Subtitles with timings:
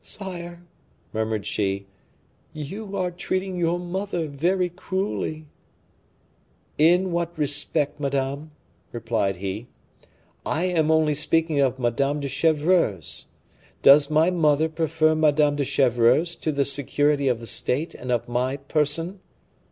[0.00, 0.64] "Sire,"
[1.12, 1.86] murmured she,
[2.52, 5.46] "you are treating your mother very cruelly."
[6.76, 8.50] "In what respect, madame?"
[8.90, 9.68] replied he.
[10.44, 13.26] "I am only speaking of Madame de Chevreuse;
[13.80, 18.28] does my mother prefer Madame de Chevreuse to the security of the state and of
[18.28, 19.20] my person?